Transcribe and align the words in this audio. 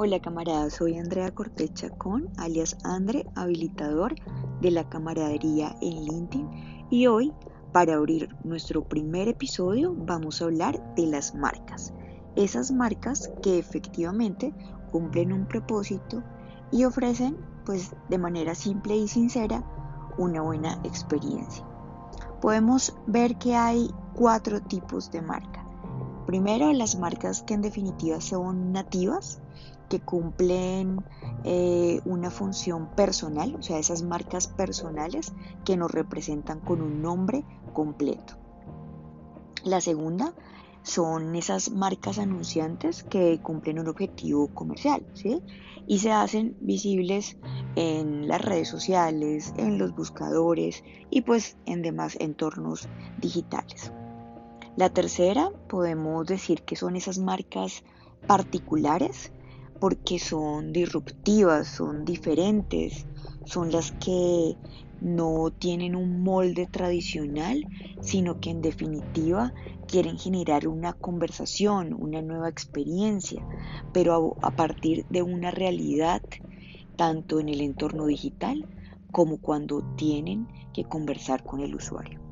Hola 0.00 0.20
camaradas, 0.20 0.74
soy 0.74 0.96
Andrea 0.96 1.34
Cortecha 1.34 1.90
con 1.90 2.28
alias 2.36 2.76
Andre, 2.84 3.26
habilitador 3.34 4.14
de 4.60 4.70
la 4.70 4.88
camaradería 4.88 5.76
en 5.82 6.04
LinkedIn 6.04 6.86
y 6.88 7.08
hoy 7.08 7.32
para 7.72 7.94
abrir 7.94 8.28
nuestro 8.44 8.84
primer 8.84 9.26
episodio 9.26 9.96
vamos 9.98 10.40
a 10.40 10.44
hablar 10.44 10.94
de 10.94 11.08
las 11.08 11.34
marcas. 11.34 11.92
Esas 12.36 12.70
marcas 12.70 13.32
que 13.42 13.58
efectivamente 13.58 14.54
cumplen 14.92 15.32
un 15.32 15.48
propósito 15.48 16.22
y 16.70 16.84
ofrecen 16.84 17.36
pues 17.66 17.92
de 18.08 18.18
manera 18.18 18.54
simple 18.54 18.96
y 18.96 19.08
sincera 19.08 19.64
una 20.16 20.42
buena 20.42 20.74
experiencia. 20.84 21.66
Podemos 22.40 22.96
ver 23.08 23.36
que 23.36 23.56
hay 23.56 23.90
cuatro 24.14 24.60
tipos 24.62 25.10
de 25.10 25.22
marca. 25.22 25.67
Primero, 26.28 26.74
las 26.74 26.98
marcas 26.98 27.42
que 27.42 27.54
en 27.54 27.62
definitiva 27.62 28.20
son 28.20 28.70
nativas, 28.70 29.40
que 29.88 29.98
cumplen 29.98 31.02
eh, 31.42 32.02
una 32.04 32.30
función 32.30 32.94
personal, 32.94 33.56
o 33.58 33.62
sea, 33.62 33.78
esas 33.78 34.02
marcas 34.02 34.46
personales 34.46 35.32
que 35.64 35.78
nos 35.78 35.90
representan 35.90 36.60
con 36.60 36.82
un 36.82 37.00
nombre 37.00 37.46
completo. 37.72 38.34
La 39.64 39.80
segunda 39.80 40.34
son 40.82 41.34
esas 41.34 41.70
marcas 41.70 42.18
anunciantes 42.18 43.04
que 43.04 43.40
cumplen 43.40 43.78
un 43.78 43.88
objetivo 43.88 44.48
comercial, 44.48 45.06
¿sí? 45.14 45.40
Y 45.86 46.00
se 46.00 46.12
hacen 46.12 46.58
visibles 46.60 47.38
en 47.74 48.28
las 48.28 48.42
redes 48.42 48.68
sociales, 48.68 49.54
en 49.56 49.78
los 49.78 49.96
buscadores 49.96 50.84
y 51.08 51.22
pues 51.22 51.56
en 51.64 51.80
demás 51.80 52.18
entornos 52.20 52.86
digitales. 53.18 53.94
La 54.76 54.90
tercera 54.90 55.50
podemos 55.68 56.26
decir 56.26 56.62
que 56.62 56.76
son 56.76 56.96
esas 56.96 57.18
marcas 57.18 57.82
particulares 58.26 59.32
porque 59.80 60.18
son 60.18 60.72
disruptivas, 60.72 61.68
son 61.68 62.04
diferentes, 62.04 63.06
son 63.44 63.70
las 63.70 63.92
que 63.92 64.56
no 65.00 65.50
tienen 65.50 65.94
un 65.94 66.22
molde 66.22 66.66
tradicional, 66.66 67.66
sino 68.00 68.40
que 68.40 68.50
en 68.50 68.60
definitiva 68.60 69.52
quieren 69.86 70.18
generar 70.18 70.66
una 70.66 70.92
conversación, 70.92 71.94
una 71.94 72.20
nueva 72.22 72.48
experiencia, 72.48 73.46
pero 73.92 74.36
a, 74.42 74.50
partir 74.50 75.06
de 75.08 75.22
una 75.22 75.50
realidad, 75.50 76.22
tanto 76.96 77.40
en 77.40 77.48
el 77.48 77.60
entorno 77.60 78.06
digital 78.06 78.66
como 79.12 79.38
cuando 79.38 79.82
tienen 79.96 80.48
que 80.74 80.84
conversar 80.84 81.44
con 81.44 81.60
el 81.60 81.74
usuario. 81.74 82.27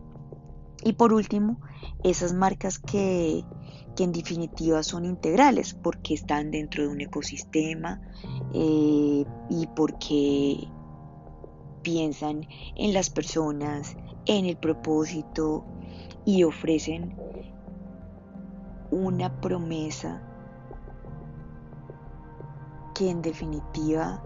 Y 0.87 0.92
por 0.92 1.12
último, 1.12 1.61
esas 2.05 2.33
marcas 2.33 2.79
que 2.79 3.45
que 3.97 4.05
en 4.05 4.12
definitiva 4.12 4.83
son 4.83 5.05
integrales 5.05 5.75
porque 5.75 6.15
están 6.15 6.51
dentro 6.51 6.83
de 6.84 6.91
un 6.91 7.01
ecosistema 7.01 8.01
eh, 8.53 9.25
y 9.48 9.67
porque 9.75 10.69
piensan 11.83 12.47
en 12.77 12.93
las 12.93 13.11
personas, 13.11 13.97
en 14.27 14.45
el 14.45 14.59
propósito 14.59 15.65
y 16.25 16.45
ofrecen 16.45 17.17
una 18.91 19.41
promesa 19.41 20.23
que 22.95 23.11
en 23.11 23.23
definitiva 23.23 24.23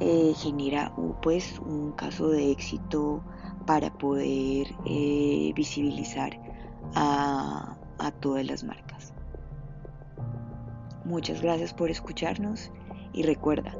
eh, 0.00 0.34
genera 0.36 0.94
pues 1.20 1.58
un 1.58 1.92
caso 1.92 2.28
de 2.28 2.50
éxito 2.52 3.22
para 3.66 3.92
poder 3.92 4.68
eh, 4.84 5.43
visibilizar 5.54 6.38
a, 6.94 7.76
todas 8.20 8.44
las 8.44 8.64
marcas. 8.64 9.12
Muchas 11.04 11.40
gracias 11.42 11.72
por 11.72 11.90
escucharnos 11.90 12.70
y 13.12 13.22
recuerda, 13.22 13.74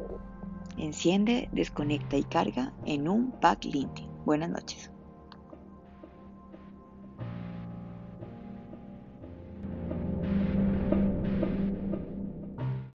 enciende, 0.79 1.49
desconecta 1.53 2.17
y 2.17 2.25
carga 2.25 2.73
en 2.87 3.09
un 3.09 3.33
pack 3.33 3.65
LinkedIn. 3.65 4.09
Buenas 4.25 4.51
noches. 4.51 4.94